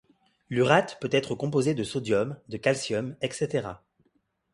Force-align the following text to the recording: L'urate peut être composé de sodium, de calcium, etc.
L'urate 0.49 0.97
peut 0.99 1.11
être 1.11 1.35
composé 1.35 1.75
de 1.75 1.83
sodium, 1.83 2.39
de 2.49 2.57
calcium, 2.57 3.15
etc. 3.21 3.75